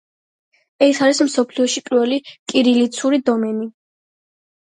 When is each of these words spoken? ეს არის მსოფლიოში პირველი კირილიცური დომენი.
ეს 0.85 1.01
არის 1.07 1.19
მსოფლიოში 1.27 1.83
პირველი 1.89 2.17
კირილიცური 2.53 3.21
დომენი. 3.29 3.69